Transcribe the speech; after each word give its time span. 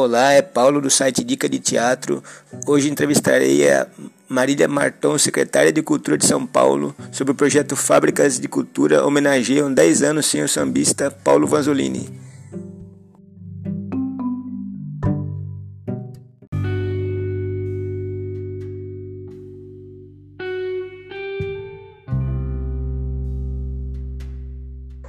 Olá, 0.00 0.32
é 0.32 0.42
Paulo 0.42 0.80
do 0.80 0.88
site 0.88 1.24
Dica 1.24 1.48
de 1.48 1.58
Teatro. 1.58 2.22
Hoje 2.68 2.88
entrevistarei 2.88 3.68
a 3.68 3.84
Marília 4.28 4.68
Marton, 4.68 5.18
secretária 5.18 5.72
de 5.72 5.82
Cultura 5.82 6.16
de 6.16 6.24
São 6.24 6.46
Paulo, 6.46 6.94
sobre 7.10 7.32
o 7.32 7.34
projeto 7.34 7.74
Fábricas 7.74 8.38
de 8.38 8.46
Cultura 8.46 9.04
homenageiam 9.04 9.74
10 9.74 10.02
anos 10.04 10.26
sem 10.26 10.40
o 10.40 10.48
sambista 10.48 11.10
Paulo 11.10 11.48
Vanzolini. 11.48 12.08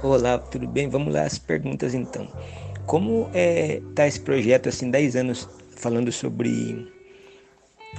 Olá, 0.02 0.36
tudo 0.36 0.66
bem? 0.66 0.88
Vamos 0.88 1.14
lá 1.14 1.22
as 1.22 1.38
perguntas 1.38 1.94
então. 1.94 2.26
Como 2.90 3.30
é 3.32 3.80
tá 3.94 4.04
esse 4.08 4.18
projeto 4.18 4.68
assim 4.68 4.90
10 4.90 5.14
anos 5.14 5.48
falando 5.76 6.10
sobre 6.10 6.92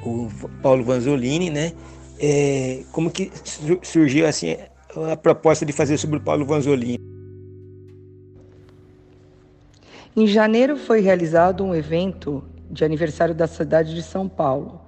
o 0.04 0.28
Paulo 0.62 0.84
Vanzolini, 0.84 1.50
né? 1.50 1.72
É, 2.20 2.84
como 2.92 3.10
que 3.10 3.32
surgiu 3.82 4.28
assim 4.28 4.58
a 5.10 5.16
proposta 5.16 5.66
de 5.66 5.72
fazer 5.72 5.98
sobre 5.98 6.18
o 6.18 6.22
Paulo 6.22 6.46
Vanzolini? 6.46 7.00
Em 10.14 10.28
janeiro 10.28 10.76
foi 10.76 11.00
realizado 11.00 11.64
um 11.64 11.74
evento 11.74 12.44
de 12.70 12.84
aniversário 12.84 13.34
da 13.34 13.48
cidade 13.48 13.96
de 13.96 14.04
São 14.04 14.28
Paulo 14.28 14.82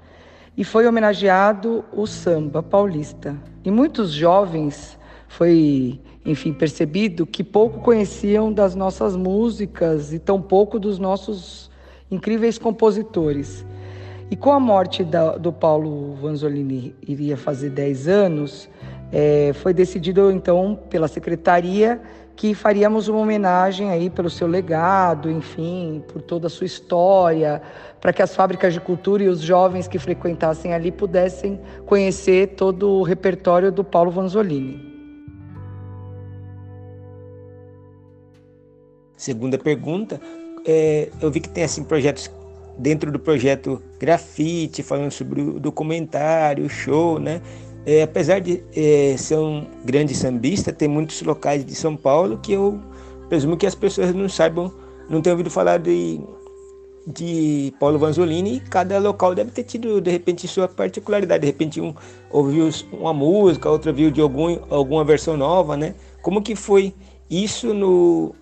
e 0.58 0.66
foi 0.66 0.86
homenageado 0.86 1.86
o 1.94 2.06
samba 2.06 2.62
paulista. 2.62 3.38
E 3.64 3.72
muitos 3.72 4.12
jovens 4.12 5.00
foi, 5.30 5.98
enfim, 6.26 6.54
percebido 6.54 7.26
que 7.26 7.44
pouco 7.44 7.80
conheciam 7.80 8.52
das 8.52 8.76
nossas 8.76 9.16
músicas 9.16 10.14
e 10.14 10.20
tão 10.20 10.42
pouco 10.42 10.80
dos 10.80 10.98
nossos 10.98 11.70
incríveis 12.09 12.58
compositores. 12.58 13.66
E 14.31 14.36
com 14.36 14.52
a 14.52 14.59
morte 14.59 15.03
da, 15.03 15.38
do 15.38 15.52
Paulo 15.52 16.16
Vanzolini, 16.16 16.95
iria 17.06 17.36
fazer 17.36 17.70
10 17.70 18.08
anos, 18.08 18.70
é, 19.11 19.52
foi 19.53 19.73
decidido 19.73 20.31
então 20.31 20.80
pela 20.89 21.08
secretaria 21.08 22.02
que 22.36 22.55
faríamos 22.55 23.08
uma 23.08 23.20
homenagem 23.20 23.92
aí 23.92 24.09
pelo 24.09 24.30
seu 24.30 24.48
legado, 24.48 25.30
enfim, 25.30 26.03
por 26.08 26.22
toda 26.22 26.48
a 26.48 26.50
sua 26.50 26.66
história, 26.66 27.61
para 28.02 28.11
que 28.11 28.23
as 28.23 28.36
fábricas 28.36 28.73
de 28.73 28.80
cultura 28.80 29.23
e 29.23 29.28
os 29.28 29.39
jovens 29.39 29.88
que 29.88 30.00
frequentassem 30.00 30.73
ali 30.73 30.92
pudessem 30.92 31.59
conhecer 31.86 32.55
todo 32.55 32.89
o 32.89 33.03
repertório 33.03 33.72
do 33.72 33.83
Paulo 33.83 34.09
Vanzolini. 34.09 34.92
Segunda 39.16 39.58
pergunta, 39.58 40.19
é, 40.66 41.09
eu 41.22 41.31
vi 41.31 41.39
que 41.39 41.50
tem 41.50 41.64
assim 41.64 41.83
projetos 41.83 42.30
dentro 42.78 43.11
do 43.11 43.20
projeto 43.20 43.81
Grafite, 44.00 44.81
falando 44.81 45.11
sobre 45.11 45.42
o 45.42 45.59
documentário, 45.59 46.66
o 46.66 46.70
show, 46.70 47.20
né? 47.20 47.42
É, 47.86 48.03
apesar 48.03 48.39
de 48.39 48.64
é, 48.75 49.16
ser 49.17 49.38
um 49.38 49.66
grande 49.83 50.16
sambista, 50.16 50.72
tem 50.72 50.88
muitos 50.88 51.22
locais 51.22 51.66
de 51.66 51.75
São 51.75 51.97
Paulo 51.97 52.38
que 52.38 52.53
eu 52.53 52.80
presumo 53.28 53.58
que 53.58 53.66
as 53.66 53.75
pessoas 53.75 54.14
não 54.14 54.30
saibam, 54.30 54.72
não 55.09 55.22
tenham 55.22 55.33
ouvido 55.33 55.50
falar 55.50 55.80
de, 55.80 56.22
de 57.05 57.73
Paulo 57.80 58.00
Vanzolini 58.00 58.58
e 58.58 58.59
cada 58.61 58.98
local 59.00 59.36
deve 59.36 59.52
ter 59.52 59.64
tido, 59.64 60.00
de 60.00 60.09
repente, 60.09 60.48
sua 60.48 60.67
particularidade. 60.67 61.42
De 61.42 61.48
repente, 61.48 61.81
um 61.81 61.94
ouviu 62.31 62.70
uma 62.94 63.14
música, 63.14 63.70
outra 63.70 63.92
viu 63.92 64.09
de 64.09 64.22
algum, 64.22 64.58
alguma 64.70 65.03
versão 65.03 65.36
nova, 65.36 65.75
né? 65.75 65.94
Como 66.22 66.42
que 66.42 66.55
foi 66.55 66.94
isso 67.30 67.73
no, 67.73 68.33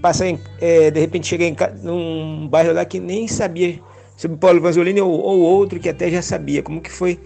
passar 0.00 0.26
em, 0.26 0.38
é, 0.60 0.90
de 0.90 1.00
repente 1.00 1.26
chegar 1.26 1.44
em 1.44 1.56
num 1.82 2.48
bairro 2.48 2.72
lá 2.72 2.84
que 2.84 2.98
nem 2.98 3.28
sabia 3.28 3.78
sobre 4.16 4.36
Paulo 4.36 4.60
Vanzolini 4.60 5.00
ou, 5.00 5.10
ou, 5.10 5.40
outro 5.40 5.78
que 5.78 5.88
até 5.88 6.10
já 6.10 6.22
sabia 6.22 6.62
como 6.62 6.80
que 6.80 6.90
foi 6.90 7.18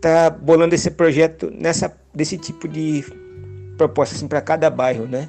tá 0.00 0.30
bolando 0.30 0.74
esse 0.74 0.90
projeto 0.90 1.50
nessa 1.50 1.96
desse 2.14 2.36
tipo 2.38 2.68
de 2.68 3.04
proposta 3.76 4.14
assim 4.14 4.28
para 4.28 4.40
cada 4.40 4.68
bairro, 4.70 5.06
né? 5.06 5.28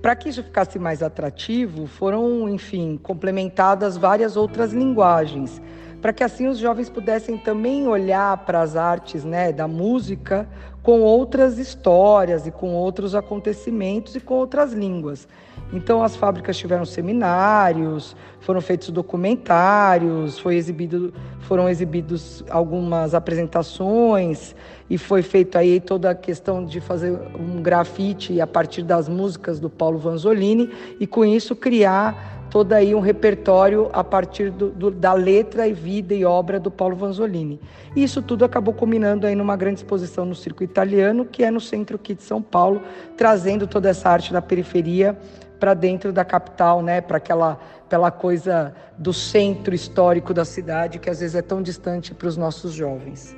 Para 0.00 0.14
que 0.14 0.28
isso 0.28 0.44
ficasse 0.44 0.78
mais 0.78 1.02
atrativo, 1.02 1.88
foram, 1.88 2.48
enfim, 2.48 2.96
complementadas 3.02 3.96
várias 3.96 4.36
outras 4.36 4.72
linguagens 4.72 5.60
para 6.00 6.12
que 6.12 6.22
assim 6.22 6.46
os 6.46 6.58
jovens 6.58 6.88
pudessem 6.88 7.36
também 7.36 7.88
olhar 7.88 8.36
para 8.38 8.60
as 8.60 8.76
artes 8.76 9.24
né, 9.24 9.52
da 9.52 9.66
música 9.66 10.48
com 10.88 11.02
outras 11.02 11.58
histórias 11.58 12.46
e 12.46 12.50
com 12.50 12.72
outros 12.72 13.14
acontecimentos 13.14 14.14
e 14.14 14.20
com 14.20 14.32
outras 14.32 14.72
línguas. 14.72 15.28
Então 15.70 16.02
as 16.02 16.16
fábricas 16.16 16.56
tiveram 16.56 16.86
seminários, 16.86 18.16
foram 18.40 18.62
feitos 18.62 18.88
documentários, 18.88 20.38
foi 20.38 20.56
exibido, 20.56 21.12
foram 21.40 21.68
exibidos 21.68 22.42
algumas 22.48 23.12
apresentações 23.14 24.56
e 24.88 24.96
foi 24.96 25.20
feito 25.20 25.58
aí 25.58 25.78
toda 25.78 26.08
a 26.08 26.14
questão 26.14 26.64
de 26.64 26.80
fazer 26.80 27.20
um 27.38 27.60
grafite 27.60 28.40
a 28.40 28.46
partir 28.46 28.82
das 28.82 29.10
músicas 29.10 29.60
do 29.60 29.68
Paulo 29.68 29.98
Vanzolini 29.98 30.70
e 30.98 31.06
com 31.06 31.22
isso 31.22 31.54
criar 31.54 32.37
todo 32.50 32.72
aí 32.72 32.94
um 32.94 33.00
repertório 33.00 33.88
a 33.92 34.02
partir 34.02 34.50
do, 34.50 34.70
do, 34.70 34.90
da 34.90 35.12
letra 35.12 35.66
e 35.66 35.72
vida 35.72 36.14
e 36.14 36.24
obra 36.24 36.58
do 36.58 36.70
Paulo 36.70 36.96
Vanzolini. 36.96 37.60
E 37.94 38.02
isso 38.02 38.22
tudo 38.22 38.44
acabou 38.44 38.74
culminando 38.74 39.26
aí 39.26 39.34
numa 39.34 39.56
grande 39.56 39.80
exposição 39.80 40.24
no 40.24 40.34
Circo 40.34 40.62
Italiano, 40.62 41.24
que 41.24 41.44
é 41.44 41.50
no 41.50 41.60
centro 41.60 41.96
aqui 41.96 42.14
de 42.14 42.22
São 42.22 42.40
Paulo, 42.40 42.82
trazendo 43.16 43.66
toda 43.66 43.88
essa 43.88 44.08
arte 44.08 44.32
da 44.32 44.42
periferia 44.42 45.18
para 45.58 45.74
dentro 45.74 46.12
da 46.12 46.24
capital, 46.24 46.82
né, 46.82 47.00
para 47.00 47.16
aquela 47.16 47.58
pela 47.88 48.10
coisa 48.10 48.74
do 48.98 49.12
centro 49.12 49.74
histórico 49.74 50.34
da 50.34 50.44
cidade 50.44 50.98
que 50.98 51.08
às 51.08 51.20
vezes 51.20 51.34
é 51.34 51.42
tão 51.42 51.62
distante 51.62 52.14
para 52.14 52.28
os 52.28 52.36
nossos 52.36 52.74
jovens. 52.74 53.34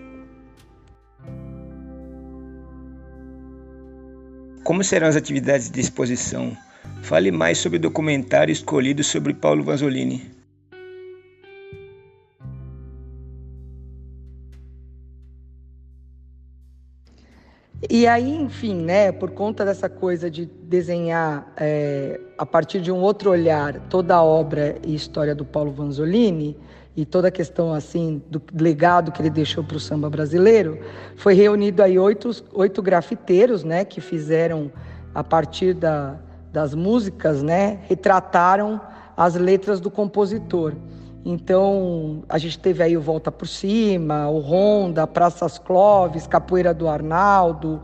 Como 4.64 4.84
serão 4.84 5.08
as 5.08 5.16
atividades 5.16 5.70
de 5.70 5.80
exposição? 5.80 6.56
Fale 7.02 7.30
mais 7.30 7.58
sobre 7.58 7.78
o 7.78 7.80
documentário 7.80 8.52
escolhido 8.52 9.02
sobre 9.02 9.34
Paulo 9.34 9.64
Vanzolini. 9.64 10.40
E 17.88 18.06
aí, 18.06 18.36
enfim, 18.36 18.76
né, 18.76 19.10
por 19.10 19.30
conta 19.30 19.64
dessa 19.64 19.88
coisa 19.88 20.30
de 20.30 20.44
desenhar 20.44 21.50
é, 21.56 22.20
a 22.36 22.44
partir 22.44 22.80
de 22.80 22.92
um 22.92 22.98
outro 22.98 23.30
olhar 23.30 23.80
toda 23.88 24.14
a 24.14 24.22
obra 24.22 24.76
e 24.86 24.94
história 24.94 25.34
do 25.34 25.46
Paulo 25.46 25.72
Vanzolini 25.72 26.56
e 26.94 27.06
toda 27.06 27.28
a 27.28 27.30
questão 27.30 27.72
assim 27.72 28.22
do 28.28 28.42
legado 28.60 29.10
que 29.10 29.22
ele 29.22 29.30
deixou 29.30 29.64
para 29.64 29.78
o 29.78 29.80
samba 29.80 30.10
brasileiro, 30.10 30.78
foi 31.16 31.32
reunido 31.32 31.82
aí 31.82 31.98
oito, 31.98 32.30
oito 32.52 32.82
grafiteiros, 32.82 33.64
né, 33.64 33.84
que 33.84 34.00
fizeram 34.00 34.70
a 35.14 35.24
partir 35.24 35.72
da, 35.72 36.20
das 36.52 36.74
músicas, 36.74 37.42
né, 37.42 37.78
retrataram 37.88 38.80
as 39.16 39.34
letras 39.34 39.80
do 39.80 39.90
compositor. 39.90 40.74
Então, 41.24 42.22
a 42.28 42.38
gente 42.38 42.58
teve 42.58 42.82
aí 42.82 42.96
o 42.96 43.00
Volta 43.00 43.30
por 43.30 43.46
Cima, 43.46 44.28
o 44.28 44.38
Ronda, 44.38 45.06
Praças 45.06 45.58
Clóvis, 45.58 46.26
Capoeira 46.26 46.72
do 46.72 46.88
Arnaldo, 46.88 47.82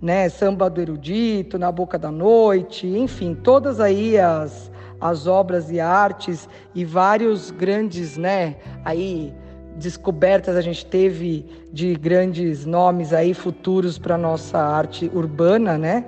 né, 0.00 0.28
Samba 0.28 0.68
do 0.68 0.80
Erudito, 0.80 1.58
Na 1.58 1.72
Boca 1.72 1.98
da 1.98 2.10
Noite, 2.10 2.86
enfim, 2.86 3.34
todas 3.34 3.80
aí 3.80 4.18
as, 4.18 4.70
as 5.00 5.26
obras 5.26 5.70
e 5.70 5.80
artes 5.80 6.48
e 6.74 6.84
vários 6.84 7.50
grandes, 7.50 8.18
né, 8.18 8.56
aí 8.84 9.34
descobertas 9.76 10.56
a 10.56 10.60
gente 10.60 10.84
teve 10.86 11.46
de 11.72 11.94
grandes 11.94 12.64
nomes 12.64 13.12
aí 13.12 13.34
futuros 13.34 13.98
para 13.98 14.16
nossa 14.16 14.58
arte 14.58 15.10
urbana, 15.14 15.76
né? 15.76 16.06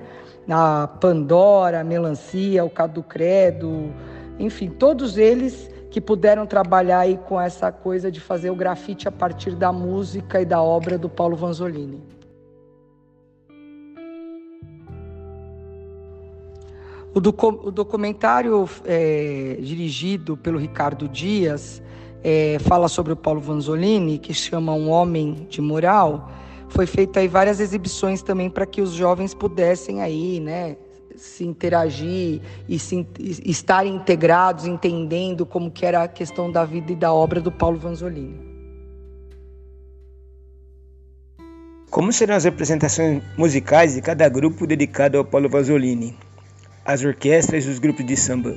A 0.48 0.86
Pandora, 0.86 1.80
a 1.80 1.84
Melancia, 1.84 2.64
o 2.64 2.70
Cadu 2.70 3.02
Credo, 3.02 3.92
enfim, 4.38 4.68
todos 4.68 5.18
eles 5.18 5.70
que 5.90 6.00
puderam 6.00 6.46
trabalhar 6.46 7.00
aí 7.00 7.18
com 7.28 7.40
essa 7.40 7.72
coisa 7.72 8.10
de 8.10 8.20
fazer 8.20 8.50
o 8.50 8.54
grafite 8.54 9.08
a 9.08 9.12
partir 9.12 9.54
da 9.54 9.72
música 9.72 10.40
e 10.40 10.44
da 10.44 10.62
obra 10.62 10.98
do 10.98 11.08
Paulo 11.08 11.36
Vanzolini. 11.36 12.02
O, 17.14 17.18
o 17.18 17.70
documentário 17.70 18.68
é, 18.84 19.58
dirigido 19.60 20.36
pelo 20.36 20.58
Ricardo 20.58 21.08
Dias 21.08 21.82
é, 22.22 22.58
fala 22.60 22.86
sobre 22.86 23.12
o 23.12 23.16
Paulo 23.16 23.40
Vanzolini, 23.40 24.18
que 24.18 24.34
chama 24.34 24.72
Um 24.72 24.90
Homem 24.90 25.46
de 25.48 25.60
Moral, 25.60 26.30
foi 26.68 26.86
feita 26.86 27.20
aí 27.20 27.28
várias 27.28 27.60
exibições 27.60 28.22
também 28.22 28.50
para 28.50 28.66
que 28.66 28.80
os 28.80 28.92
jovens 28.92 29.34
pudessem 29.34 30.00
aí, 30.00 30.40
né, 30.40 30.76
se 31.16 31.44
interagir 31.44 32.40
e, 32.68 32.78
se, 32.78 33.06
e 33.18 33.50
estarem 33.50 33.94
integrados, 33.94 34.66
entendendo 34.66 35.44
como 35.44 35.70
que 35.70 35.84
era 35.84 36.02
a 36.04 36.08
questão 36.08 36.50
da 36.50 36.64
vida 36.64 36.92
e 36.92 36.96
da 36.96 37.12
obra 37.12 37.40
do 37.40 37.50
Paulo 37.50 37.78
Vanzolini. 37.78 38.48
Como 41.90 42.12
serão 42.12 42.34
as 42.34 42.44
apresentações 42.44 43.22
musicais 43.36 43.94
de 43.94 44.02
cada 44.02 44.28
grupo 44.28 44.66
dedicado 44.66 45.16
ao 45.16 45.24
Paulo 45.24 45.48
Vanzolini? 45.48 46.14
as 46.88 47.04
orquestras 47.04 47.66
e 47.66 47.68
os 47.68 47.78
grupos 47.78 48.06
de 48.06 48.16
samba. 48.16 48.56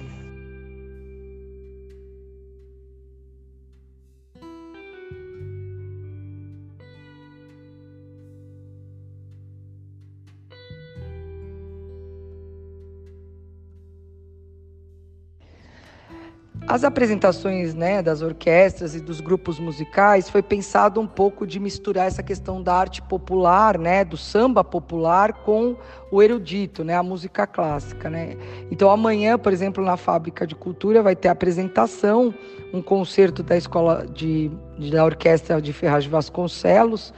As 16.71 16.85
apresentações 16.85 17.73
né, 17.73 18.01
das 18.01 18.21
orquestras 18.21 18.95
e 18.95 19.01
dos 19.01 19.19
grupos 19.19 19.59
musicais 19.59 20.29
foi 20.29 20.41
pensado 20.41 21.01
um 21.01 21.05
pouco 21.05 21.45
de 21.45 21.59
misturar 21.59 22.07
essa 22.07 22.23
questão 22.23 22.63
da 22.63 22.73
arte 22.73 23.01
popular, 23.01 23.77
né, 23.77 24.05
do 24.05 24.15
samba 24.15 24.63
popular, 24.63 25.33
com 25.33 25.75
o 26.09 26.23
erudito, 26.23 26.81
né, 26.85 26.95
a 26.95 27.03
música 27.03 27.45
clássica. 27.45 28.09
Né? 28.09 28.37
Então, 28.71 28.89
amanhã, 28.89 29.37
por 29.37 29.51
exemplo, 29.51 29.83
na 29.83 29.97
Fábrica 29.97 30.47
de 30.47 30.55
Cultura, 30.55 31.03
vai 31.03 31.13
ter 31.13 31.27
apresentação, 31.27 32.33
um 32.73 32.81
concerto 32.81 33.43
da 33.43 33.57
escola 33.57 34.07
de, 34.07 34.49
da 34.89 35.03
Orquestra 35.03 35.61
de 35.61 35.73
Ferraz 35.73 36.05
de 36.05 36.09
Vasconcelos. 36.09 37.13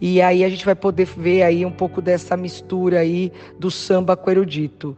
E 0.00 0.22
aí 0.22 0.44
a 0.44 0.48
gente 0.48 0.64
vai 0.64 0.76
poder 0.76 1.06
ver 1.06 1.42
aí 1.42 1.66
um 1.66 1.72
pouco 1.72 2.00
dessa 2.00 2.36
mistura 2.36 3.00
aí 3.00 3.32
do 3.58 3.68
samba 3.68 4.16
com 4.16 4.30
o 4.30 4.32
erudito. 4.32 4.96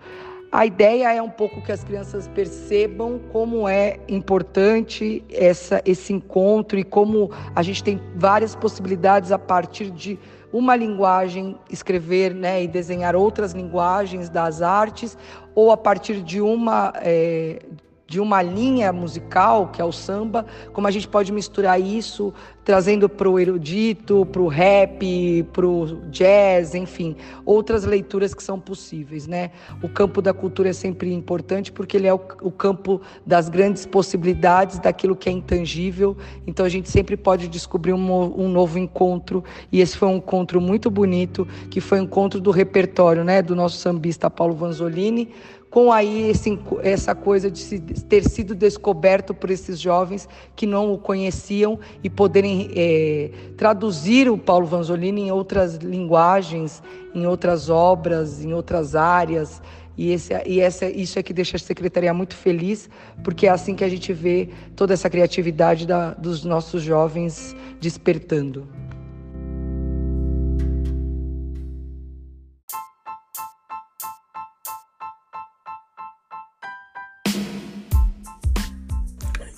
A 0.54 0.64
ideia 0.64 1.12
é 1.12 1.20
um 1.20 1.28
pouco 1.28 1.60
que 1.60 1.72
as 1.72 1.82
crianças 1.82 2.28
percebam 2.28 3.20
como 3.32 3.68
é 3.68 3.98
importante 4.06 5.24
essa, 5.28 5.82
esse 5.84 6.12
encontro 6.12 6.78
e 6.78 6.84
como 6.84 7.32
a 7.56 7.60
gente 7.60 7.82
tem 7.82 8.00
várias 8.14 8.54
possibilidades 8.54 9.32
a 9.32 9.38
partir 9.38 9.90
de 9.90 10.16
uma 10.52 10.76
linguagem 10.76 11.58
escrever 11.68 12.32
né, 12.32 12.62
e 12.62 12.68
desenhar 12.68 13.16
outras 13.16 13.52
linguagens 13.52 14.28
das 14.28 14.62
artes 14.62 15.18
ou 15.56 15.72
a 15.72 15.76
partir 15.76 16.22
de 16.22 16.40
uma 16.40 16.92
é, 16.98 17.58
de 18.06 18.20
uma 18.20 18.42
linha 18.42 18.92
musical, 18.92 19.68
que 19.68 19.80
é 19.80 19.84
o 19.84 19.92
samba, 19.92 20.44
como 20.72 20.86
a 20.86 20.90
gente 20.90 21.08
pode 21.08 21.32
misturar 21.32 21.80
isso 21.80 22.34
trazendo 22.64 23.08
para 23.08 23.28
o 23.28 23.38
erudito, 23.38 24.24
para 24.26 24.40
o 24.40 24.48
rap, 24.48 25.42
para 25.52 25.66
o 25.66 26.00
jazz, 26.10 26.74
enfim, 26.74 27.14
outras 27.44 27.84
leituras 27.84 28.34
que 28.34 28.42
são 28.42 28.58
possíveis, 28.58 29.26
né? 29.26 29.50
O 29.82 29.88
campo 29.88 30.22
da 30.22 30.32
cultura 30.32 30.70
é 30.70 30.72
sempre 30.72 31.12
importante 31.12 31.70
porque 31.70 31.96
ele 31.96 32.06
é 32.06 32.14
o, 32.14 32.20
o 32.40 32.50
campo 32.50 33.02
das 33.26 33.48
grandes 33.48 33.84
possibilidades, 33.84 34.78
daquilo 34.78 35.14
que 35.14 35.28
é 35.28 35.32
intangível, 35.32 36.16
então 36.46 36.64
a 36.64 36.68
gente 36.68 36.88
sempre 36.88 37.16
pode 37.16 37.48
descobrir 37.48 37.92
um, 37.92 38.40
um 38.40 38.48
novo 38.48 38.78
encontro, 38.78 39.44
e 39.70 39.80
esse 39.80 39.96
foi 39.96 40.08
um 40.08 40.16
encontro 40.16 40.60
muito 40.60 40.90
bonito, 40.90 41.46
que 41.70 41.80
foi 41.80 41.98
o 41.98 42.00
um 42.00 42.04
encontro 42.04 42.40
do 42.40 42.50
repertório, 42.50 43.24
né, 43.24 43.42
do 43.42 43.54
nosso 43.54 43.76
sambista 43.76 44.30
Paulo 44.30 44.54
Vanzolini, 44.54 45.28
com 45.74 45.90
aí 45.90 46.30
esse, 46.30 46.56
essa 46.84 47.16
coisa 47.16 47.50
de 47.50 47.58
se, 47.58 47.80
ter 47.80 48.22
sido 48.22 48.54
descoberto 48.54 49.34
por 49.34 49.50
esses 49.50 49.80
jovens 49.80 50.28
que 50.54 50.66
não 50.66 50.92
o 50.92 50.98
conheciam 50.98 51.80
e 52.00 52.08
poderem 52.08 52.70
é, 52.76 53.32
traduzir 53.56 54.30
o 54.30 54.38
Paulo 54.38 54.66
Vanzolini 54.66 55.22
em 55.22 55.30
outras 55.32 55.74
linguagens, 55.78 56.80
em 57.12 57.26
outras 57.26 57.68
obras, 57.68 58.44
em 58.44 58.54
outras 58.54 58.94
áreas. 58.94 59.60
E, 59.98 60.12
esse, 60.12 60.32
e 60.46 60.60
essa, 60.60 60.88
isso 60.88 61.18
é 61.18 61.24
que 61.24 61.32
deixa 61.32 61.56
a 61.56 61.58
secretaria 61.58 62.14
muito 62.14 62.36
feliz, 62.36 62.88
porque 63.24 63.48
é 63.48 63.50
assim 63.50 63.74
que 63.74 63.82
a 63.82 63.88
gente 63.88 64.12
vê 64.12 64.50
toda 64.76 64.94
essa 64.94 65.10
criatividade 65.10 65.88
da, 65.88 66.14
dos 66.14 66.44
nossos 66.44 66.84
jovens 66.84 67.52
despertando. 67.80 68.64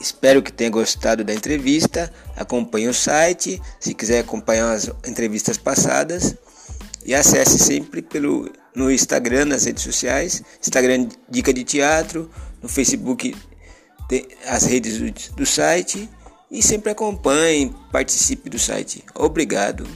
Espero 0.06 0.40
que 0.40 0.52
tenha 0.52 0.70
gostado 0.70 1.24
da 1.24 1.34
entrevista. 1.34 2.12
Acompanhe 2.36 2.86
o 2.86 2.94
site, 2.94 3.60
se 3.80 3.92
quiser 3.92 4.20
acompanhar 4.20 4.72
as 4.72 4.88
entrevistas 5.04 5.58
passadas. 5.58 6.36
E 7.04 7.12
acesse 7.12 7.58
sempre 7.58 8.00
pelo, 8.02 8.48
no 8.72 8.88
Instagram, 8.88 9.46
nas 9.46 9.64
redes 9.64 9.82
sociais. 9.82 10.44
Instagram 10.60 11.08
Dica 11.28 11.52
de 11.52 11.64
Teatro, 11.64 12.30
no 12.62 12.68
Facebook 12.68 13.34
as 14.46 14.62
redes 14.62 14.98
do, 14.98 15.34
do 15.34 15.44
site. 15.44 16.08
E 16.52 16.62
sempre 16.62 16.92
acompanhe, 16.92 17.74
participe 17.90 18.48
do 18.48 18.60
site. 18.60 19.02
Obrigado. 19.12 19.88